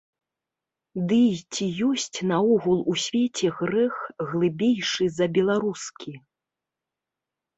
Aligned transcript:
Ды 1.09 1.17
і 1.23 1.35
ці 1.55 1.65
ёсць 1.89 2.19
наогул 2.31 2.79
у 2.93 2.95
свеце 3.03 3.47
грэх, 3.59 3.95
глыбейшы 4.31 5.05
за 5.17 5.25
беларускі?!. 5.35 6.11